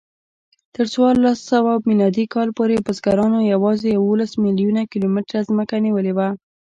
تر 0.75 0.85
څوارلسسوه 0.93 1.73
میلادي 1.87 2.25
کال 2.33 2.49
پورې 2.57 2.83
بزګرانو 2.85 3.39
یواځې 3.53 3.87
یوولس 3.97 4.31
میلیونه 4.43 4.81
کیلومتره 4.91 5.39
ځمکه 5.49 5.75
نیولې 5.85 6.13
وه. 6.17 6.29